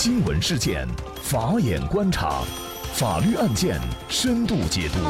[0.00, 0.86] 新闻事件，
[1.24, 2.44] 法眼观察，
[2.94, 5.00] 法律案件深度解读，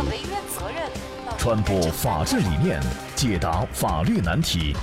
[1.37, 2.80] 传播法治理念，
[3.14, 4.74] 解答法律难题，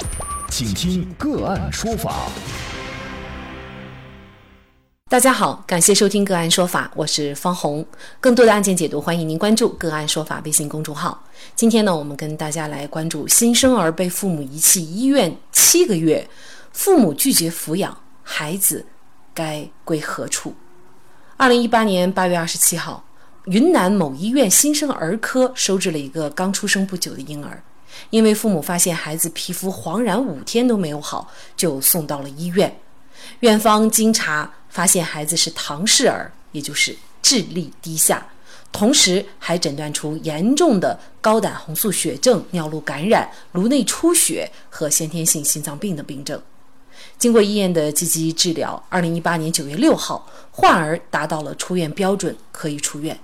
[0.52, 2.28] 请听个案说法。
[5.10, 7.84] 大家好，感谢收听个案说法，我是方红。
[8.22, 11.20] 更多的案件解读，欢迎您关注个案说法微信公众号。
[11.56, 16.30] 今天呢，我们跟大家来关注新生儿被父母遗弃医院七个月，
[16.72, 18.86] 父母拒绝抚养孩子。
[19.36, 20.56] 该归何处？
[21.36, 23.04] 二零一八年八月二十七号，
[23.48, 27.62] 云南某医院新生儿科收治了一个刚出生不久的婴儿，
[28.10, 32.80] 因为父母发现孩子皮肤黄疸五天都没有好，就送到了医院。
[33.42, 38.26] 院方经查发现孩子是唐氏儿，也就是智力低下，
[38.72, 46.42] 同时还诊断出严重的高胆红素血症、尿路感染、颅内出血和先天性心脏病的病症。
[47.18, 53.18] 经过医院的积极治疗，二零一八年九月六号，患儿达到了出院标准，可以出院。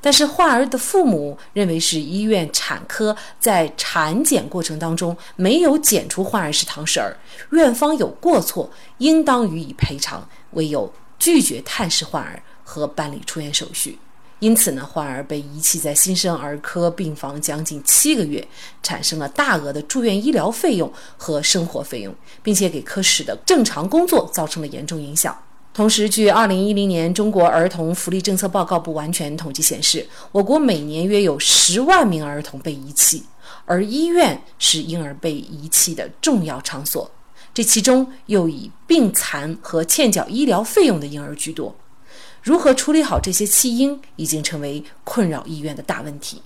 [0.00, 7.16] 但是患儿的父母认为是医院产科在产检过程当中没有检出患儿是唐氏儿，
[7.52, 13.98] 院方有过错，应当予以赔偿，唯有拒绝探视患儿和办理出院手续。
[14.40, 18.46] 因此呢，患儿被遗弃在新生儿科病房将近七个月，
[18.82, 25.36] 产生了大额的住院医疗费用和生活费用，并且给科室的正常工作造成了严重影响。
[25.74, 33.24] 同时，据2010年中国儿童福利政策报告不完全统计显示，我国每年约有十万名儿童被遗弃，
[33.64, 37.10] 而医院是婴儿被遗弃的重要场所，
[37.52, 41.76] 这其中又以病残和欠缴医疗费用的婴儿居多。
[42.48, 46.40] 如何处理好这些弃婴，已经成为困扰医院的大问题。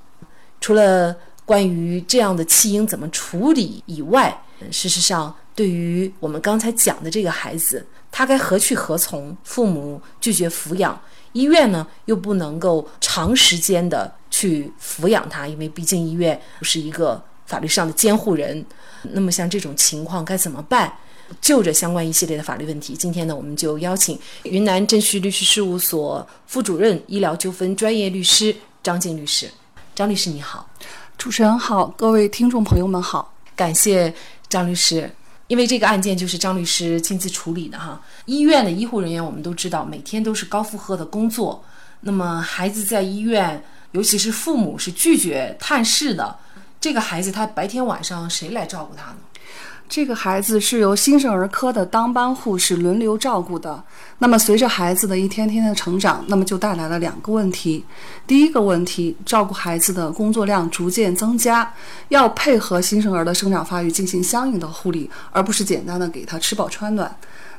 [0.61, 4.37] 除了关于这样的弃婴怎么处理以外，
[4.73, 9.37] 事实上，对于我们刚才讲的这个孩子，他该何去何从？
[9.45, 11.01] 父母拒绝抚养，
[11.35, 18.67] 医院呢又不能够长时间的去抚养他，因为毕竟医院不是一个法律上的监护人。
[19.03, 20.93] 那么像这种情况该怎么办？
[21.41, 29.51] 就着相关一系列的法律问题，今天呢，我们就邀请云南正旭律师事务所副主任、医疗纠纷专业律师张静律师。
[29.95, 30.69] 张律师你好，
[31.19, 34.13] 主持人好，各位听众朋友们好，感谢
[34.49, 35.11] 张律师，
[35.49, 38.01] 因为这个案件就是张律师亲自处理的哈。
[38.25, 41.63] 医院的医护人员我们都知道，每天都是高负荷的工作，
[42.01, 46.37] 那么孩子在医院，尤其是父母是拒绝探视的，
[46.81, 49.17] 这个孩子他白天晚上谁来照顾他呢？
[49.93, 53.85] 这个孩子是由新生儿科的当班护士轮流照顾的。
[54.21, 57.85] 那么，随着孩子的一天天的成长，那么就带来了两个问题。
[58.27, 61.71] 第一个问题，照顾孩子的工作量逐渐增加，
[62.09, 67.15] 要配合新生儿的生长发育进行相应的护理，而不是简单的给他吃饱穿暖。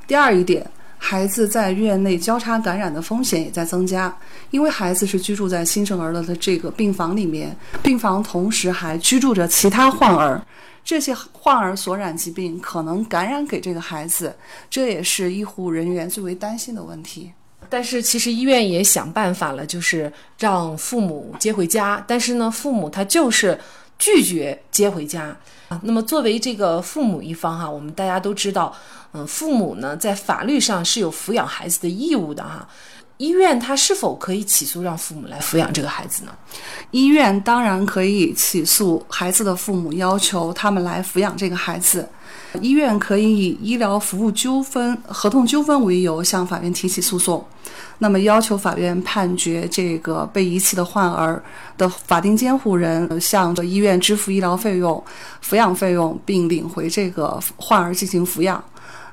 [0.07, 0.67] 第二一点，
[0.97, 4.11] 孩子在院内交叉感染的风险也在增加，
[4.49, 10.41] 因为孩子是居住在新生儿的这个病房里面，病房同时还居住着其他患儿。
[10.83, 14.35] 这些患儿所染疾病可能感染给这个孩子，
[14.69, 17.31] 这也是医护人员最为担心的问题。
[17.69, 22.03] 但是其实医院也想办法了，就是让父母接回家。
[22.07, 23.57] 但是呢，父母他就是
[23.97, 25.35] 拒绝接回家
[25.69, 25.79] 啊。
[25.83, 28.75] 那么作为这个父母一方哈，我们大家都知道，
[29.13, 32.67] 嗯，父母呢在法律上是有抚养孩子的义务的哈。
[33.23, 36.31] 医院他是否可以起诉让父母来抚养这个孩子呢？
[36.91, 42.09] 医院当然可以起诉孩子的父母，要求他们来抚养这个孩子。
[42.59, 47.44] 医院可以以医疗服务纠纷、合同纠纷为由向法院提起诉讼，
[48.00, 51.41] 那么要求法院判决这个被遗弃的患儿
[51.78, 55.01] 的法定监护人向医院支付医疗费用、
[55.41, 58.61] 抚养费用，并领回这个患儿进行抚养。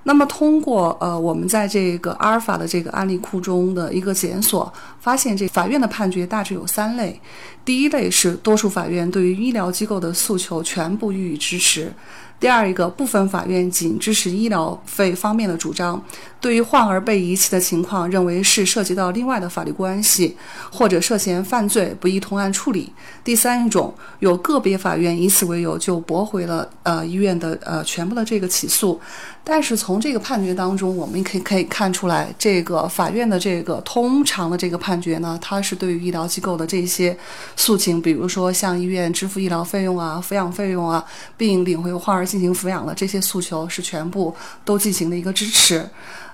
[0.05, 7.21] 那么，通过呃，我们在这个阿尔法的这个案例库中的一个检索，发现这法院的判决大致有三类。
[7.65, 11.93] 第一类是多数法院对于医疗机构的诉求全部予以支持。
[12.41, 16.03] 第二一个部分法院仅支持医疗费方面的主张，
[16.41, 20.35] 对于患儿被遗弃的情况，认为是涉及到另外的法律关系
[20.73, 22.91] 或者涉嫌犯罪，不宜同案处理。
[23.23, 28.99] 第三一种，有个别法院以此为由就驳回了呃医院的呃全部的这个起诉。
[29.43, 37.15] 但是从这个判决当中，我们可以可以看出来，这个法院的这个通常的这个判决呢，它是对于医疗机构的这些
[37.57, 41.05] 诉请，比如说向医院支付医疗费用啊、抚养费用啊，
[41.37, 42.27] 并领回患儿。
[42.31, 44.33] 进行抚养了，这些诉求是全部
[44.65, 45.85] 都进行了一个支持，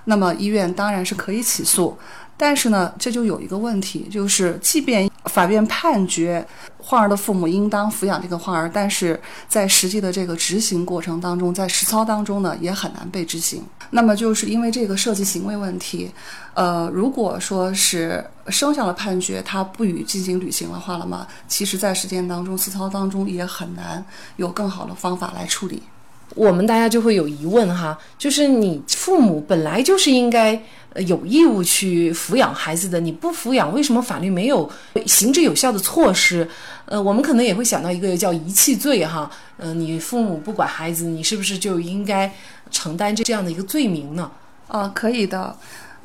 [0.05, 1.97] 那么医院当然是可以起诉，
[2.37, 6.45] 但是呢，这就有一个问题，就是即便法院判决
[6.77, 13.63] 患儿的父母应当抚养这个患儿，但是在实际的这个执行过程当中，在实操当中呢，也很难被执行。
[13.89, 16.11] 那么就是因为这个涉及行为问题，
[16.53, 24.03] 呃，如果说是生效的判决，他不予进行履行的话了嘛，其实在实践当中、实操当中也很难
[24.35, 25.81] 有更好的方法来处理。
[26.35, 30.61] 我们大家就会有疑问哈，就是你父母本来就是应该
[31.03, 34.69] 有义务去抚养孩子的，你不抚养，为什么法律没有
[35.05, 36.47] 行之有效的措施？
[36.85, 42.31] 呃，我们可能也会想到一个叫遗弃罪哈，呃，你父母不管孩子，你是不是就应该
[42.71, 44.31] 承担这这样的一个罪名呢？
[44.67, 45.55] 啊，可以的。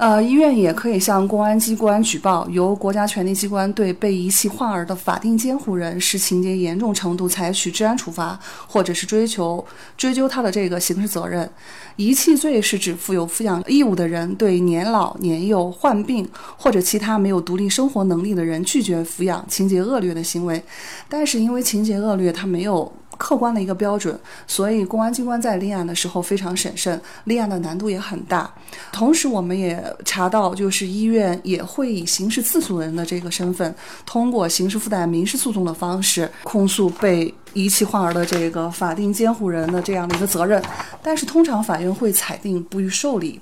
[0.02, 9.64] 呃，医院也可以向公安机关举报，由国家权力机关对被遗弃患儿的法定监护人视情节严重程度采取治安处罚，或者是追求
[9.96, 11.48] 追究他的这个刑事责任。
[11.94, 20.60] 遗弃罪是指负有抚养义务的人对年老、年幼、患病或者其他没有独立生活能力的人拒绝抚养，情节恶劣的行为。
[21.08, 22.92] 但是因为情节恶劣，他没有。
[23.22, 28.52] 客观的一个标准，所以公安机关在立案的时候非常审慎，立案的难度也很大。
[28.90, 33.72] 同时，我们也查到，就是医院也会以刑事自诉人的这个身份，
[34.04, 40.60] 通过刑事附带民事诉讼的方式控诉被遗弃患儿的这个法定监护人的这样的一个责任，
[41.00, 43.40] 但是通常法院会裁定不予受理。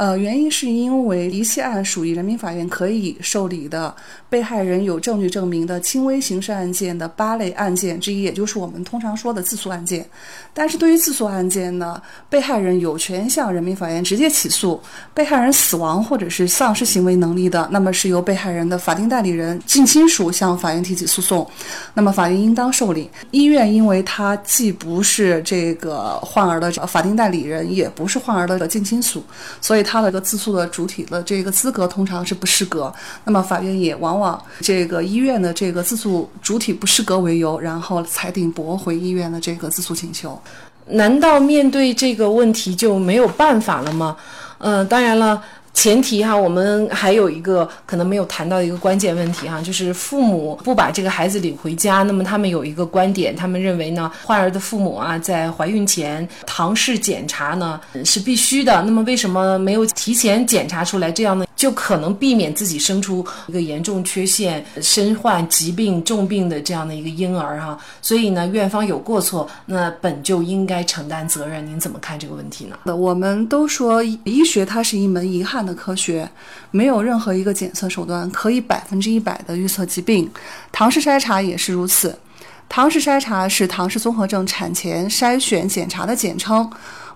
[0.00, 3.94] 呃，原因是因为遗弃案属于人民法院可以受理的
[4.30, 10.08] 被害人有证据证明的轻微刑事案件的八类案件之一，也就是我们通常说的自诉案件。
[10.54, 12.00] 但是对于自诉案件呢，
[12.30, 14.80] 被害人有权向人民法院直接起诉。
[15.12, 21.46] 被害人死亡或者是丧失行为能力的，那么是由被害人的法定代理人、近亲属向法院提起诉讼，
[21.92, 23.10] 那么法院应当受理。
[23.32, 29.22] 医院因为他既不是这个患儿的法定代理人，也不是患儿的近亲属，
[29.60, 29.84] 所以。
[29.90, 32.92] 他的一个自诉的主体的这个资格通常是不适格，
[33.24, 40.40] 那么法院也往往这个医院的这个自诉主体不适格为由，然后裁定驳回医院的这个自诉请求。
[40.86, 44.16] 难道面对这个问题就没有办法了吗？
[44.58, 45.42] 嗯，当然了。
[45.80, 61.10] 前提哈，我们还有一个可能没有谈到一个关键问题哈，就是父母不把这个孩子领回家，那么他们有一个观点，他们认为呢，患儿的父母啊，在怀孕前唐氏检查呢是必须的，那么为什么没有提前检查出来？
[61.10, 67.78] 这样呢，就可能避免自己生出一个严重缺陷、身患疾病重病的这样的一个婴儿哈。
[68.00, 71.64] 所以呢，院方有过错，那本就应该承担责任。
[71.66, 72.96] 您怎么看这个问题呢？
[72.96, 75.60] 我们都说医学它是一门遗憾。
[75.60, 76.26] 的科学
[76.70, 80.26] 没有任何一个检测手段可以百分之一百的预测疾病，
[80.72, 82.18] 唐氏筛查也是如此。
[82.66, 86.70] 唐氏筛查是唐氏综合症产前筛选检查的简称。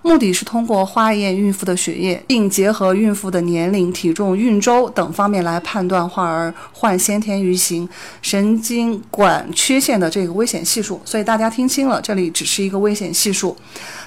[0.05, 7.89] 目的是通过化验孕妇的血液，并结合孕妇的年龄、体重、孕周等方面来判断患儿患先天愚型
[8.21, 11.01] 神经管缺陷的这个危险系数。
[11.03, 13.57] 所以大家听清了，这里只是一个危险系数。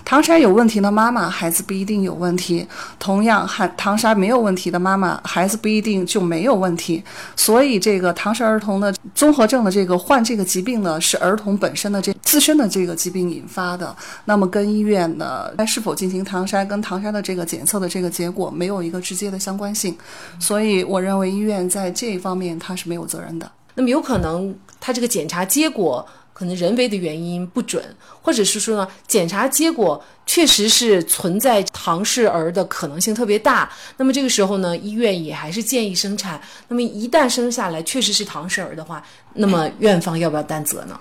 [0.05, 2.65] 唐筛有问题的妈妈，孩子不一定有问题；
[3.00, 7.03] 同样，含唐筛没有问题的妈妈，孩子不一定就没有问题。
[7.35, 13.95] 所以，这个唐氏儿童的综合症的这个患这个疾病呢，是儿童本身的这自身的这个疾病引发的。
[14.27, 19.96] 那么，跟医院的是否进行唐筛跟唐筛的这个检测的这个结果没有一个直接的相关性，
[20.38, 23.50] 所以我认为医院在这一方面他是没有责任的。
[23.75, 27.82] 那么有可能他这个检查结果可能人为的原因不准，
[28.23, 36.40] 或者是说呢检查结果确实是存在唐氏儿的可能性特别大，那么这个时候呢医院也还是建议生产。
[36.68, 39.02] 那么一旦生下来确实是唐氏儿的话，
[39.35, 40.99] 那么院方要不要担责呢？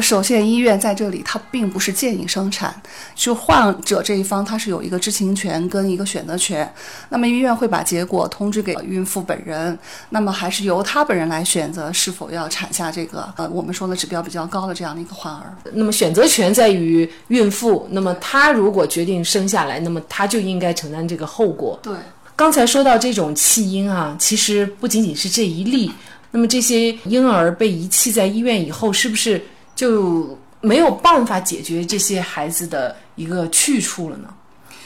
[0.00, 2.74] 首先，医院在这里，它并不是建议生产，
[3.14, 6.68] 就患者这一方，他是有一个知情权跟一个选择权。
[7.10, 9.78] 那么医院会把结果通知给孕妇本人，
[10.10, 15.56] 那么还是由她本人来选择是否要产下这个 呃我们说的指标比较高的这样的一个患儿。
[15.74, 21.78] 那么选择权在于孕妇，那么她如果决定生下来，那么她就应该承担这个后果。
[21.80, 21.94] 对，
[22.34, 25.92] 刚才说到这种弃婴啊，其实不仅仅是这一例，
[26.32, 29.40] 那么这些婴儿被遗弃在医院以后，是不是？
[29.74, 34.28] 就没有办法解决这些孩子的一个去处了呢？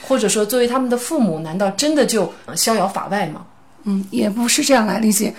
[0.03, 3.45] 或者说，作为他们的父母，难道真的就逍遥法外吗？
[3.85, 5.35] 嗯，也不是这样来理解。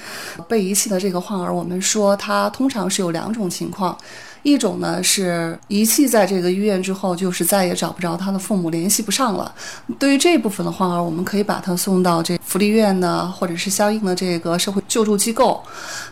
[0.48, 3.98] 被遗弃的这个患儿，我们说他通常是有两种情况。
[4.44, 9.54] 一种呢是遗弃在这个医院之后，就是再也找不着他的父母，联系不上了。
[9.98, 15.62] 对于这部分的患儿，我们可以把他送到这福利院呢，或者是相应的这个社会救助机构，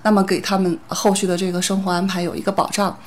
[0.03, 2.97] 那么给他们后续的这个生活安排有一个保障。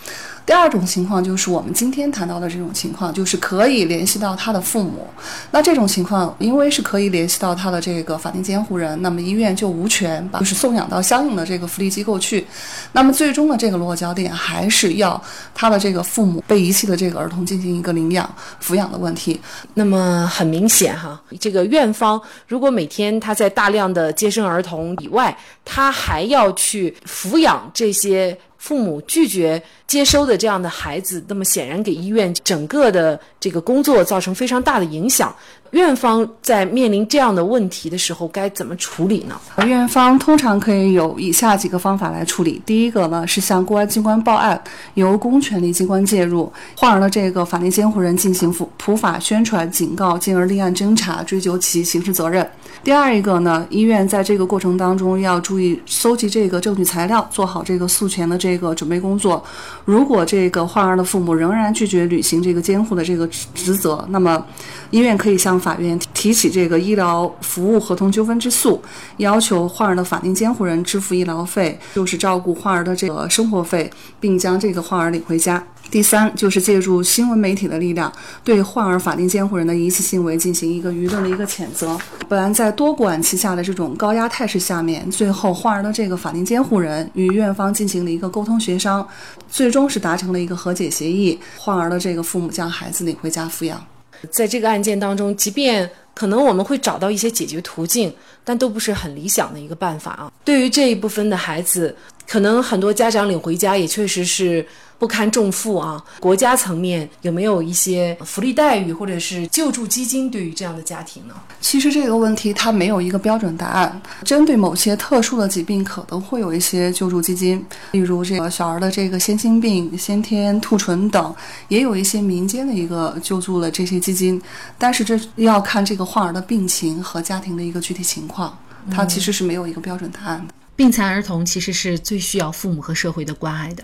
[0.50, 5.06] 第二种情况就是我们今天谈到的这种情况，就是可以联系到他的父母。
[5.52, 12.44] 那这种情况，因为是可以联系到他的这个法定监护人，那么医院就无权把就是送养到相应的这个福利机构去。
[12.90, 15.22] 那么最终的这个落脚点还是要
[15.54, 18.28] 他的这个父母被遗弃的这个儿童进行一个领养
[18.60, 19.40] 抚养的问题。
[19.74, 28.36] 那么很明显哈，这个院方如果每天他在大量的接生儿童以外，他还要去抚养这些。
[28.60, 35.34] 父母拒绝接收的这样的孩子，那么显然给医院整个的这个工作造成非常大的影响。
[35.70, 39.40] 院方在面临这样的问题的时候，该怎么处理呢？
[39.64, 42.60] 院方通常可以有以下几个方法来处理。
[42.66, 44.60] 第一个呢，是向公安机关报案，
[44.94, 52.48] 由公权力机关介入，患儿的这个法定监护人进行普普法宣传、警告，进而立案侦查，追究其刑事责任。
[52.82, 59.44] 第二一个呢，医院在这个过程当中要注意搜集这个证据材料，做好这个诉权的这个准备工作。
[59.84, 64.44] 如果这个患儿的父母仍然拒绝履行这个监护的这个职责，那么
[64.90, 68.80] 医院可以向法院提起这个医疗服务合同纠纷之诉，
[69.18, 75.62] 要求患儿的法定监护人支付医疗费，就是照顾患儿的这个生活费，并将这个患儿领回家。
[75.90, 78.12] 第三，就是借助新闻媒体的力量，
[78.44, 81.98] 对患儿法定监护人的遗弃行为进行一个舆论的一个谴责。
[82.28, 89.04] 本案，在多管齐下的这种高压态势下面，最后患儿的这个法定监护人与院方进行了一个沟通协商，
[89.50, 93.84] 最终是达成了一个和解协议，患儿的这个父母将孩子领回家抚养。
[94.30, 98.12] 在这个案件当中，即便可能我们会找到一些解决途径，
[98.44, 100.32] 但都不是很理想的一个办法啊。
[100.44, 101.96] 对于这一部分的孩子，
[102.26, 104.66] 可能很多家长领回家也确实是。
[105.00, 106.04] 不堪重负啊！
[106.20, 111.34] 国家层面有没有一些福利待遇或者是救助基金对于这样的家庭呢？
[111.58, 114.02] 其实这个问题它没有一个标准答案。
[114.24, 121.34] 针对某些特殊的疾病，可能会有一些救助基金，例如这个小儿的这个先心病、先天兔唇等，
[121.68, 124.40] 也有一些民间的一个救助了这些基金。
[124.76, 128.58] 但是这要看这个患儿的病情和家庭的一个具体情况，
[128.90, 130.52] 它其实是没有一个标准答案的。
[130.76, 133.82] 病残儿童其实是最需要父母和社会的关爱的。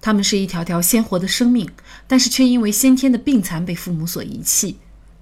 [0.00, 1.68] 他们是一条条鲜活的生命，
[2.06, 4.78] 但是却因为先天的病残被父母所遗弃。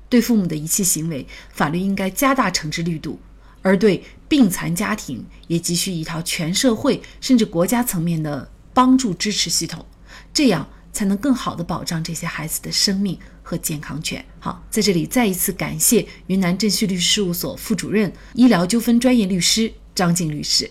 [0.08, 3.18] 对父母的遗弃行为，法律应该加大惩治力度；
[3.60, 9.84] 而对病残家庭，也急需一套全社会甚至国家层面的帮助支持系统，
[10.32, 14.24] 这样才能更好地保障这些孩子的生命和健康权。
[14.38, 20.70] 好，在这里再一次感谢云南正旭律师事务所副主任、医疗纠纷专业律师张静律师。